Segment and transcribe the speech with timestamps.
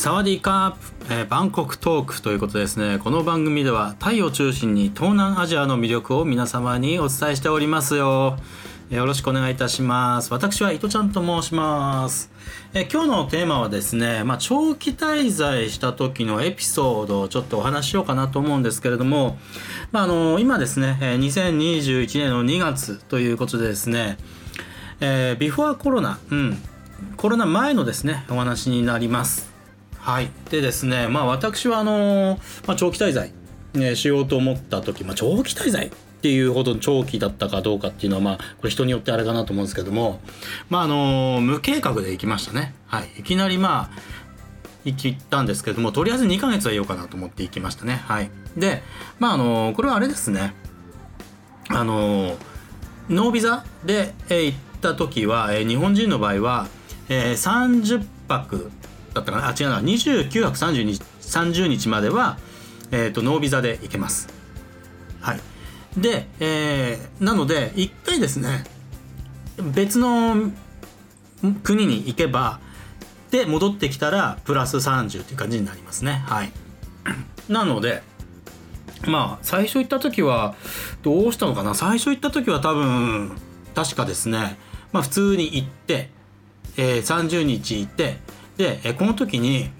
[0.00, 2.98] サワディーカープ、えー、バンコクトークということですね。
[2.98, 8.38] この番組ではタイを中心に東南アジアの魅力を皆様にお伝えしておりますよ。
[8.88, 10.32] よろしくお願いいたします。
[10.32, 12.30] 私は伊藤ちゃんと申します。
[12.72, 19.36] え今日のテーマはですね、まあ、長期滞在した時のエピソードをちょっとお話ししようかなと思うんですけれども、
[19.92, 24.16] まあ、あの今ですね2021年の2月ということでですね、
[25.00, 26.56] えー、ビフォーコロナ、うん、
[27.18, 29.49] コロナ前のですねお話になります。
[30.00, 33.32] はい、でですね、まあ、私はあのまあ、長期滞在、
[33.74, 35.90] ね、しようと思った時、まあ、長期滞在っ
[36.22, 40.20] ていうほど長期だったかどうかっていうのは、まあ、これ人によってあれかなと思うんですけども、
[40.68, 42.74] まあ、あの無計画で行きましたね。
[42.86, 44.20] はい、いきなりまあ
[44.84, 48.02] 行ったんですけどもとりあえず2ヶ月はいようかなと思って行きましたね。
[48.06, 48.82] はい、で
[49.18, 50.54] まああのこれはあれですね
[51.68, 52.36] あの
[53.08, 56.68] ノービザで、え行った時は、え日本人の場合は、
[57.08, 58.70] えー、30泊
[59.14, 59.48] だったかな？
[59.48, 59.80] あ違うな。
[59.80, 62.38] 29泊30日 ,30 日までは、
[62.90, 64.28] えーと、ノービザで行けます。
[65.20, 65.40] はい。
[65.96, 68.64] で、えー、なので一回ですね
[69.74, 70.52] 別の
[71.64, 72.60] 国に行けば
[73.32, 76.22] で戻ってきたらプラス30っていう感じになりますね。
[76.26, 76.52] はい。
[77.48, 78.02] なので
[79.06, 80.54] まあ最初行った時は
[81.02, 81.74] どうしたのかな？
[81.74, 83.32] 最初行った時は多分
[83.74, 84.58] 確かですね。
[84.92, 86.10] まあ普通に行って、
[86.76, 88.18] えー、30日行って
[88.60, 89.70] で、えこの時に、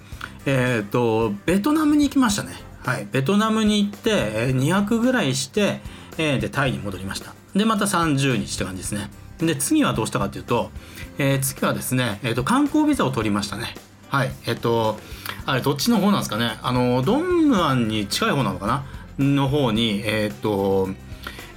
[0.47, 2.55] えーと、ベトナムに行きましたね。
[2.83, 5.81] はい、ベトナムに行って、え2泊ぐらいして、
[6.17, 7.34] えー、でタイに戻りました。
[7.55, 9.11] でまた30日って感じですね。
[9.37, 10.70] で次はどうしたかというと、
[11.19, 13.75] えー、次はですね、えーと、観光ビザを取りましたね。
[14.09, 14.98] はいえっ、と
[15.44, 18.84] あれどっちの方なんですかねあのドンムアンに近い方なのかな？
[19.19, 20.89] の方にえっ、と、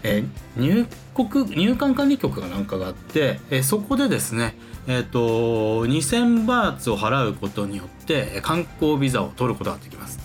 [0.04, 4.56] えー、入国入管管理局かなんかがあって、えー、そこでですね
[4.88, 10.20] えーと、2000バーツを払うことによって観光ビザを取ることができます。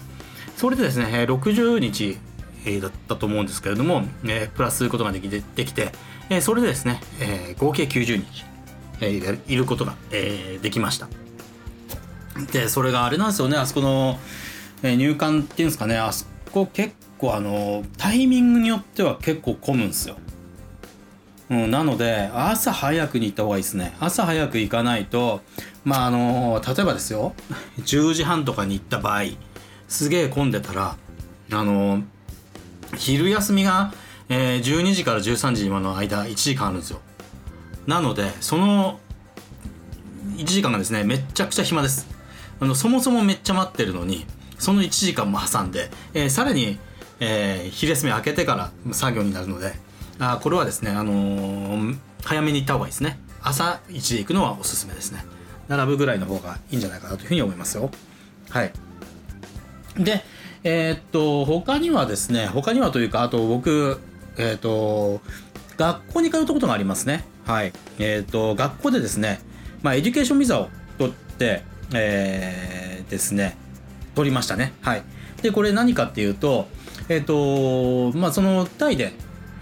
[0.57, 2.19] それでですね60日
[2.81, 5.93] だったと思うんですけれども、えー、プラスすることができできて、
[6.29, 8.45] えー、それでですね、えー、合計90日、
[9.01, 11.09] えー、いることが、えー、できました。
[12.53, 14.19] でそれがあれなんですよねあそこの、
[14.83, 20.17] えー、入管っていうんですかねあそこ結構あのタイミングによっては結構混むんですよ。
[21.51, 23.97] うん、なので朝早くに行った方がいいですね。
[24.01, 25.41] 朝早く行かないと
[25.85, 27.35] まああの例えばですよ
[27.79, 29.23] 10時半とかに行った場合
[29.89, 30.97] すげえ混んでたら
[31.51, 32.03] あの
[32.97, 33.95] 昼休みが、
[34.29, 37.01] えー、12時から13時までの間1時間あるんですよ。
[37.87, 39.01] なのでその
[40.37, 42.07] 1時間がですねめっちゃくちゃ暇です。
[42.61, 44.27] あのそもそもめっちゃ待ってるのに
[44.59, 46.79] その1時間も挟んで、えー、さらに、
[47.21, 49.73] えー、昼休み明けてから作業になるので
[50.19, 53.19] あこれはですね、あのー、早めに行った方がいいですね。
[53.43, 55.25] 朝1時行くのはおすすめですね。
[55.69, 57.91] 並ぶぐらいの方がいいんじゃないかなというふうに思いますよ。
[58.51, 58.73] はい。
[59.97, 60.25] で
[60.65, 64.01] えー、っと他にはですね他にはというかあと僕
[64.37, 65.21] えー、っと
[65.77, 67.25] 学校に通ったことがありますね。
[67.47, 67.73] はい。
[67.99, 69.41] え、っと学校でですね
[69.83, 70.69] まあ education ビザを
[70.99, 71.63] 取って
[71.95, 73.57] えー、ですね
[74.15, 74.73] 取りましたね。
[74.81, 75.03] はい。
[75.43, 76.67] でこれ何かっていうと
[77.09, 79.13] えっ、とまあそのタイで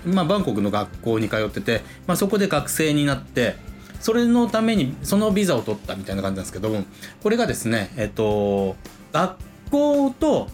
[0.06, 3.56] まあ、バンコクの学校に通ってて、まあ、そこで学生になって
[4.00, 6.84] それのためにそのビザを取ったみたいな感じなんですけども
[7.22, 8.77] これがですねえっと
[9.12, 9.37] 学
[9.71, 10.49] 校と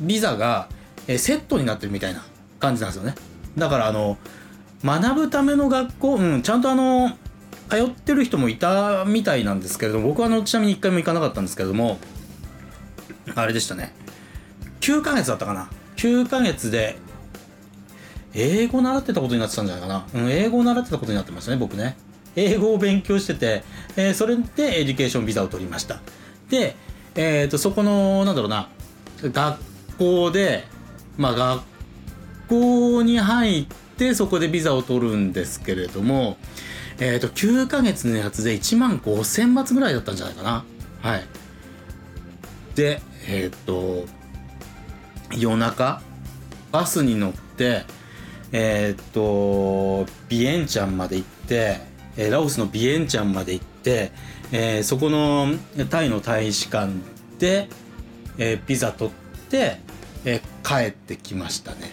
[0.00, 0.68] ビザが
[1.06, 2.24] セットになってるみたいな
[2.60, 3.14] 感じなんですよね。
[3.56, 4.18] だからあの
[4.84, 7.10] 学ぶための学校、うん、ちゃんとあの
[7.68, 11.98] 通ってる人もいたみたいなんですけれども僕はあのちなみに1回も行かなかったんですけれども
[13.34, 13.94] あれでしたね。
[14.80, 15.70] 9ヶ月だったかな。
[15.96, 16.96] 9ヶ月で
[18.34, 20.06] 英語習ってたことになってたんじゃないかな。
[20.14, 21.96] うん、英語習ってたことになってましたね、僕ね。
[22.34, 23.62] 英語を勉強してて、
[23.96, 26.00] えー、それで education ビザを取りました。
[26.48, 26.76] で、
[27.14, 28.68] えっ、ー、と、そこの、なんだろうな、
[29.22, 29.58] 学
[29.98, 30.64] 校で、
[31.18, 31.62] まあ、学
[32.48, 33.66] 校に入っ
[33.98, 36.38] て、そこでビザを取るんですけれども、
[36.98, 40.64] えっ、ー、と、9ヶ月のやつで1万5000バーツぐらいだったんじゃないかな。
[41.02, 41.24] はい。
[42.74, 44.06] で、えっ、と、
[45.36, 46.00] 夜中、
[46.70, 47.84] バスに乗って、
[48.52, 51.80] えー、っとビエンチャンまで行って、
[52.16, 54.12] えラオスのビエンチャンまで行って、
[54.52, 55.48] えー、そこの
[55.88, 56.92] タイの大使館
[57.38, 57.68] で、
[58.36, 59.14] えー、ピザ取っ
[59.48, 59.78] て、
[60.24, 61.90] え、帰ってきましたね。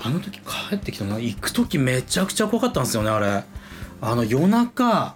[0.00, 3.44] あの時帰ってきたの行く時めちゃくちゃ怖かったんですよねあれ。
[4.00, 5.14] あの夜中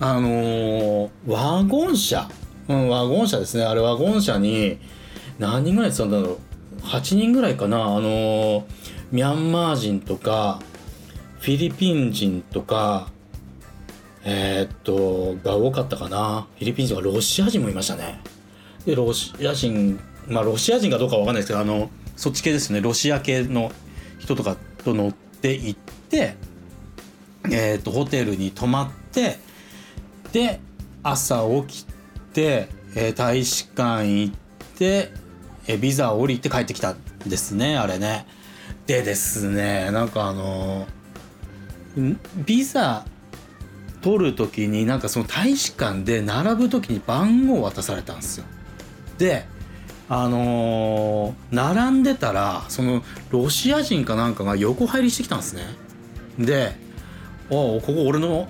[0.00, 2.30] あの、ワゴン車、
[2.68, 3.64] うん、ワゴン車ですね。
[3.64, 4.78] あれワゴン車に
[5.40, 6.38] 何人ぐらいってたんだろう
[6.84, 7.78] ？8人ぐらいかな。
[7.78, 8.62] あのー
[9.10, 10.60] ミャンマー人とか
[11.40, 13.10] フィリピン人とか
[14.24, 16.46] えー、っとが多かったかな。
[16.58, 18.20] フィリピン人はロシア人もいましたね。
[18.84, 22.80] でロシア人まあロシア人かどうかわかんないですけどあのそっち系ですね。
[22.80, 23.72] ロシア系の
[24.18, 26.36] 人とかと乗って行って
[27.50, 29.38] えーと、ホテルに泊まって
[30.32, 30.60] で
[31.02, 31.86] 朝起き
[32.32, 34.34] て、えー、大使館行っ
[34.76, 35.10] て、
[35.66, 38.26] えー、ビザを降りて帰ってきたんですねあれね。
[38.88, 40.88] でですねなんかあの
[42.46, 43.04] ビザ
[44.00, 48.46] 取る時になんかその大使館で並ぶ時に番号渡されたんですよ。
[49.18, 49.46] で
[50.08, 55.64] あのー、並んでたらそのロシア人かなんかが横入りしてきたんですね。
[56.38, 56.74] で
[57.50, 58.48] 「おおここ俺の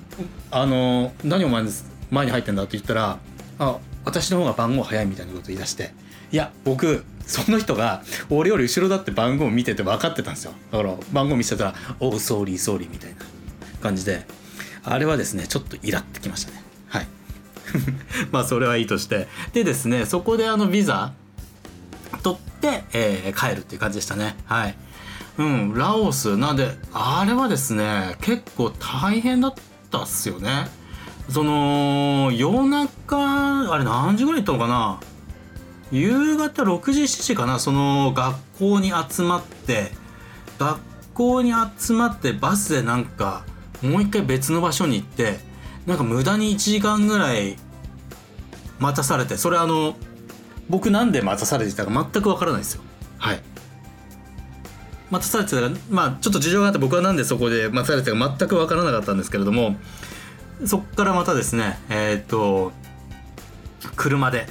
[0.53, 1.65] あの何お前
[2.11, 3.19] 前に入ってんだ」って言ったら
[3.59, 3.79] 「あ
[4.09, 5.93] 私の方が番号早い」みたいなこと言い出して
[6.33, 10.53] 「いや僕その人が俺より後ろだって番号見てて分かってたんですよ。
[10.73, 13.17] だから番号見せたら「おうソーリーソーリー」みたいな
[13.81, 14.27] 感じで。
[14.85, 16.63] あれはですねちょっとイラってきましたね。
[16.89, 17.07] はい。
[18.33, 19.29] まあそれはいいとして。
[19.53, 21.13] でですねそこであのビザ
[22.23, 24.37] 取って、えー、帰るっていう感じでしたね。
[24.47, 24.75] はい。
[25.37, 26.37] うん、ラオス。
[26.37, 29.55] なんであれはですね結構大変だっ
[29.91, 30.69] たっすよね。
[31.29, 35.01] その夜中あれ何時ぐらい行ったのかな？
[35.91, 37.59] 夕方6時7時かな？
[37.59, 39.91] その学校に集まって
[40.59, 40.81] 学
[41.15, 43.45] 校に集まってバスでなんか
[43.83, 45.39] もう一回別の場所に行って
[45.87, 47.57] なんか無駄に1時間ぐらい
[48.79, 49.97] 待たされてそれあの
[50.69, 52.83] 僕なんで待たされてたか全くわからないですよ。
[53.19, 53.41] はい。
[55.11, 59.77] 待たされてたらまあちょっと事情があって僕はなんでそこで待たされてたか全く分からなかったんですけれども
[60.67, 62.73] そっからまたですねえー、っと
[63.97, 64.47] 車で。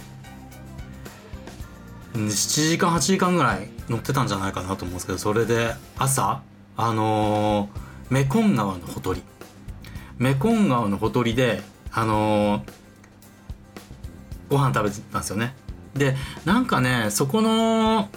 [2.13, 6.41] 7時間8時間ぐらい乗ってたんじゃないかなと思うんですけどそれで朝
[6.75, 9.21] あのー、メコン川のほとり。
[10.17, 11.61] メコン川のほとりで
[11.91, 12.63] あのー、
[14.49, 15.53] ご飯食べてたんですよね。
[15.93, 16.15] で
[16.45, 18.09] なんかねそこの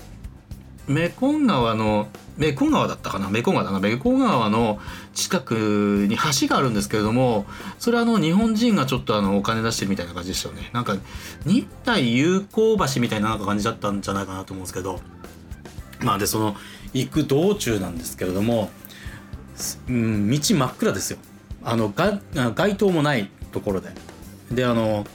[0.90, 3.30] メコン川のメコン川だったかな？
[3.30, 3.78] メコン川だな？
[3.78, 4.80] メコン川の
[5.14, 7.46] 近くに橋があるんですけれども
[7.78, 10.68] それはあの日本人がちょっとあのお金出してるみたいな感じでしたよね。
[10.72, 10.96] なんか
[11.46, 15.00] 日体友好橋みたいななんか感じだったんじゃないかなと思うんですけど。
[16.00, 16.56] まあでその
[16.94, 18.70] 行く道中なんですけれども、
[19.86, 21.18] うん、道真っ暗ですよ。
[21.62, 22.20] あのが
[22.54, 23.90] 街灯もないところで。
[24.50, 25.06] であの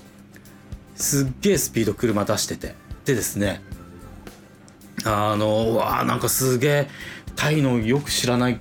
[0.95, 2.75] すっげえスピード車出してて。
[3.03, 3.61] でですね
[5.05, 6.87] あのうわなんかすげえ
[7.35, 8.59] タイのよく知らない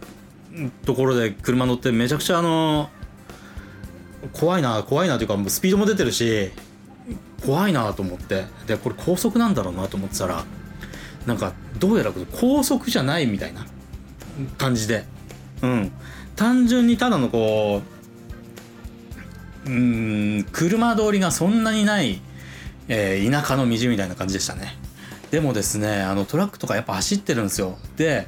[0.84, 2.90] ところで車乗ってめちゃくちゃあの
[4.32, 6.50] 怖いな怖いなというかスピードも出てるし
[7.44, 8.44] 怖いなと思って。
[8.66, 10.44] でこれ高速なんだろうなと思ってたら
[11.26, 13.66] なんかどうやら高速じゃないみたいな
[14.58, 15.04] 感じで。
[15.62, 15.92] うん。
[16.36, 17.82] 単純にただのこ
[19.66, 22.20] ううん車通りがそんなにない、
[22.88, 24.76] えー、田舎の道みたいな感じでしたね。
[25.30, 27.76] でもですねあのトラックとかやっぱ走ってるんですよ。
[27.96, 28.26] で、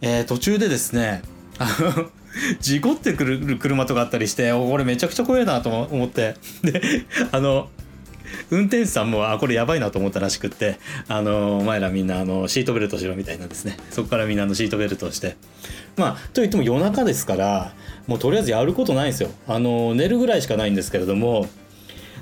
[0.00, 1.22] えー、途中でですね
[1.58, 2.10] あの
[2.60, 6.36] 事故ってくる車とかあったりしてこれめちゃくちゃ怖いなと思って。
[6.62, 6.80] で
[7.32, 7.68] あの
[8.50, 10.78] 運転手さんもあこれやばいなと思ったらしくって
[11.08, 13.76] あのお前らみんなあのシートベルトしろみたいなんですね。
[13.90, 15.36] そこからみんなのシートベルトをして。
[15.96, 17.72] まあといっても夜中ですから
[18.06, 19.30] もうとりあえずやることないんですよ。
[19.46, 21.48] あの寝るぐらいしかないんですけれども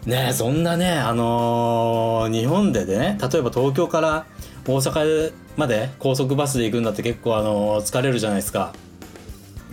[0.06, 4.26] ねそんなねあのー、日本でね例えば東京から
[4.66, 8.74] 大阪まで高速バスで行くんだって結構あのー、疲れるじゃないですか。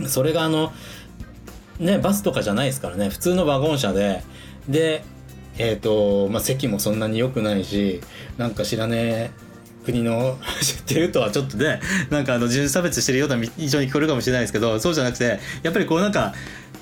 [0.07, 0.71] それがあの
[1.79, 3.09] ねバスとかじゃないですからね。
[3.09, 4.23] 普通のワゴン車で。
[4.69, 5.03] で
[5.57, 8.01] えっ、ー、とまあ席もそんなに良くないし
[8.38, 9.31] なんか知らねえ
[9.85, 16.33] 国の 知ってるとはちょっとねなんかあの人種差別してるような印象に聞こえるかもしれないですけどそうじゃなくてやっぱりこうなんか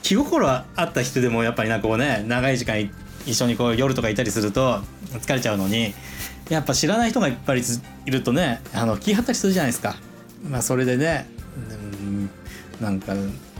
[0.04, 4.82] 気心あった人でもやっぱりなんかこうね長い時間行って一緒にこう夜とかいたりすると
[5.14, 5.94] 疲れちゃうのに
[6.50, 7.62] やっぱ知らない人がいっぱい
[8.06, 9.96] いるとねあの気張ったりするじゃないですか。
[10.48, 11.28] まあ、それでね、
[12.02, 12.30] うん、
[12.80, 13.14] なんか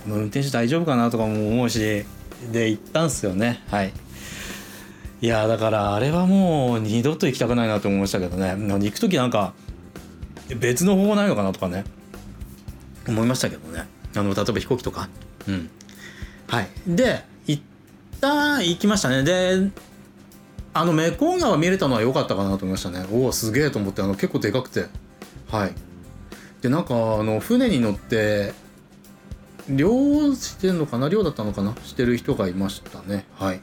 [0.08, 2.06] 運転手大丈夫かなとかも思うし
[2.52, 3.62] で行ったんすよね。
[3.70, 3.94] はい。
[5.22, 8.56] いやだからあれはもう二度と行きたくないなと思いましたけどね。
[8.56, 9.54] 行く時なんか
[10.58, 11.84] 別の方法ないのかなとかね
[13.08, 13.86] 思いましたけどね。
[14.16, 15.10] あの例えば飛行機とか。
[15.48, 15.70] うん。
[16.48, 16.70] はい。
[16.88, 17.24] で
[18.20, 19.24] 旦行きましたね。
[19.24, 19.72] で
[20.74, 23.06] あのメコン川見れたのは良かったかなと思いましたね。
[23.12, 24.86] おおすげえと思ってあの結構でかくて。
[25.50, 25.74] はい。
[26.62, 28.54] でなんかあの船に乗って
[29.70, 31.10] 漁してんのかな？
[31.10, 31.76] 漁だったのかな？
[31.84, 33.26] してる人がいましたね。
[33.36, 33.62] はい。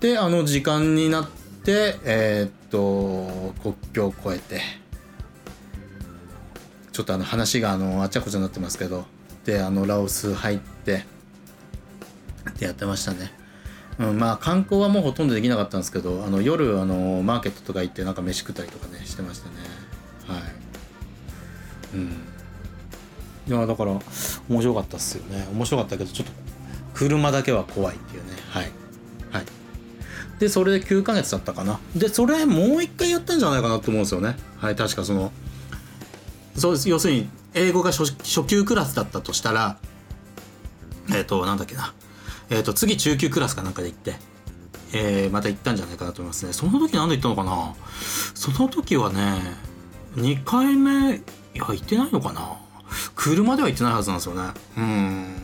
[0.00, 1.28] であの時間になっ
[1.64, 4.60] てえー、っと国境を越えて
[6.92, 9.04] ちょっとあの話があのあちゃこちゃになってますけど
[9.44, 11.04] であのラオス入って
[12.56, 13.30] ってやってましたね。
[13.98, 19.54] うん、まあ観光はもうほとんどできなかったんですけどあの夜あのマーケットとか行ってなんか飯食ったりとかねしてましたね。
[20.26, 20.42] はい。
[21.94, 22.22] うん。
[23.48, 23.92] いやだから
[24.48, 25.46] 面白かったっすよね。
[25.52, 26.32] 面白かったけどちょっと
[26.94, 28.32] 車だけは怖いっていうね。
[28.48, 28.70] はい。
[29.30, 29.44] はい。
[30.40, 31.78] でそれで9ヶ月だったかな。
[31.94, 34.36] でそれもう一回やったんじゃないかなと思うんですよね。
[34.58, 35.32] はい確かその
[36.56, 36.88] そうです。
[36.88, 39.78] 要するに英語が初初級クラスだったとしたら
[41.14, 41.94] えっ、となんだっけな
[42.50, 44.14] えっ、と次中級クラスかなんかで行って
[44.92, 46.52] えーまた行ったんじゃないかなと思いますね。
[46.52, 47.74] その時なんで行ったのかな？
[48.34, 49.40] その時はね
[50.14, 51.20] 2回目い
[51.54, 52.56] や行ってないのかな？
[53.14, 54.42] 車では行ってないはずなんですよね。
[54.76, 55.34] うん。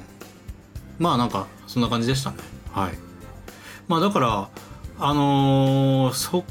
[0.99, 2.37] まあなんかそんな感じでしたね。
[2.73, 2.92] はい。
[3.88, 4.49] まあだから
[4.99, 6.44] あのーそ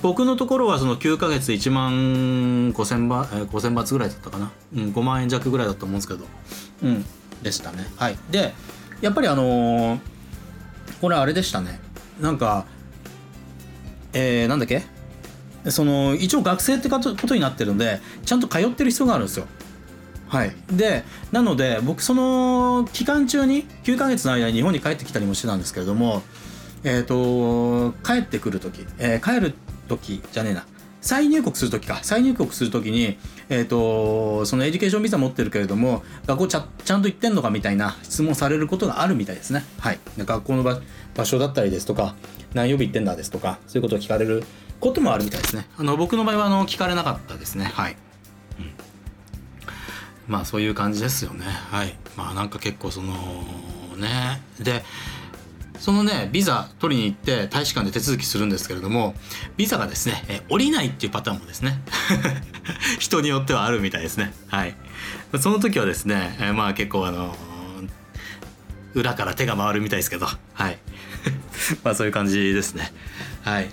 [0.00, 6.24] 僕のところはその9ヶ月1万5000バえー5千バーツぐらいだったかな、うん、5万円弱ぐらいだと思うんですけど。
[6.82, 7.04] うん。
[7.42, 7.86] でしたね。
[7.96, 8.18] はい。
[8.30, 8.54] で
[9.04, 10.00] やっぱりあのー
[11.00, 11.78] これあれでしたね。
[12.18, 12.64] なんか
[14.14, 14.82] えー、なんだっけ？
[15.70, 19.46] その一応学生ってことになってるのでちゃんと通ってる必要があるんですよ。
[20.28, 26.22] はい、でなので僕その期間中に9ヶ月の間に日本に帰ってきたりもしてたんですけれども
[26.82, 29.54] えっ、と帰ってくる時、えー帰る
[29.88, 30.64] 時じゃねえな。
[31.02, 31.98] 再入国する時か。
[32.02, 39.64] 再入国する時に、えー、とその education ビザ持ってるけれども学校ちゃちゃんと行ってんのかみたいな質問されることがあるみたいですね。
[39.78, 39.98] はい。
[40.18, 40.80] 学校の場
[41.14, 42.14] 場所だったりですとか
[42.54, 44.44] 何曜日行ってんだですとかそういうことを聞かれる
[44.80, 45.66] こともあるみたいですね。
[45.76, 47.64] あの僕の場合はあの聞かれなかったですね。
[47.64, 47.96] はい。
[48.58, 48.72] うん。
[50.26, 51.44] まあそういう感じですよね。
[51.44, 51.94] はい。
[52.16, 53.14] まあなんか結構その
[53.96, 54.42] ね。
[54.60, 54.84] で
[55.78, 59.14] そのねビザ取りに行って大使館で手続きするんですけれども
[59.56, 61.82] ビザがですねえ降りないっていうパターンもですね
[62.98, 64.32] 人によってはあるみたいですね。
[64.48, 64.74] はい。
[65.40, 67.36] その時はですねえまあ結構あの
[68.94, 70.78] 裏から手が回るみたいですけどはい。
[71.82, 72.92] まあそういう感じですね。
[73.42, 73.68] はい。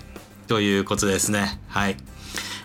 [0.48, 1.60] ということですね。
[1.68, 1.96] はい。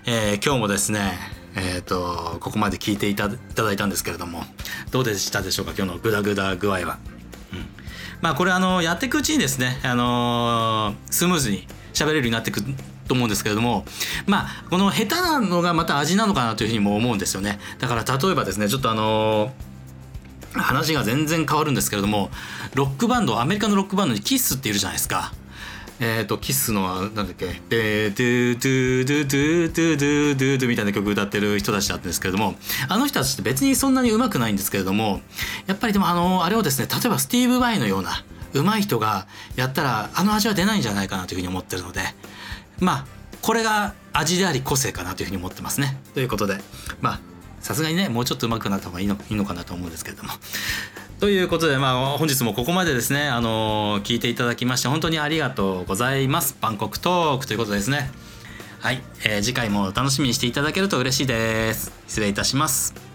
[0.05, 1.17] えー今日もですね
[1.55, 4.45] えっ、とここまで聞いていたいただいたんですけれども
[4.91, 5.73] どうでしたでしょうか？
[5.77, 6.97] 今日のグダグダ具合は。
[8.21, 12.61] まあこれあのやっていくうちにですね、あのスムーズに喋れるようになっていく
[13.07, 13.85] と思うんですけれども
[14.25, 19.51] まあこの下手なのがまた味なのかなというふうにも思うんですよねだから例えばですねちょっとあの
[20.53, 22.29] 話が全然変わるんですけれども
[22.75, 25.33] ロックバンドアメリカのロックバンドにキッスっているじゃないですか。
[25.99, 32.55] えー、とキッスのなんだっけ「でドゥドゥドゥドゥドゥドゥドゥドゥ」みたいな曲歌ってる人たちだったんですけれども
[32.87, 35.21] あの人たちって別にそんなに上手くないんですけれども
[35.65, 38.23] やっぱりでもあのあれをですね例えばスティーブ・バイのような
[38.53, 42.01] 上手い人がやったらあの味は出ないんじゃないかなというふうに思ってるので
[42.79, 43.05] まあ
[43.41, 45.97] これが味であり個性かなというふうに思ってますね。
[46.13, 46.57] ということで
[47.01, 47.19] まあ
[47.59, 50.29] さすがにねもうちょっと上手くなった方がいいのいいのかなと思うんですけれども。
[51.19, 56.55] ということで、まあ、本日もここまでですね、あの聞いていただきまして本当にありがとうございます。
[56.61, 58.11] バンコクトークということですね。
[58.79, 61.91] はい、えー次回も楽しみにしていただけると嬉しいです。
[62.07, 63.06] 失礼いたします。